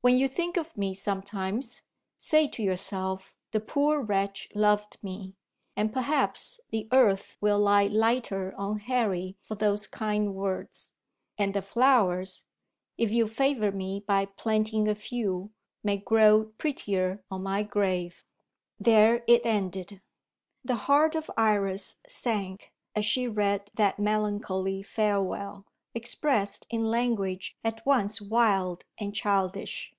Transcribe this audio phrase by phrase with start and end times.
[0.00, 1.82] When you think of me sometimes,
[2.16, 5.34] say to yourself the poor wretch loved me
[5.76, 10.92] and perhaps the earth will lie lighter on Harry for those kind words,
[11.36, 12.46] and the flowers
[12.96, 15.50] (if you favour me by planting a few)
[15.82, 18.24] may grow prettier on my grave."
[18.78, 20.00] There it ended.
[20.64, 27.84] The heart of Iris sank as she read that melancholy farewell, expressed in language at
[27.84, 29.92] once wild and childish.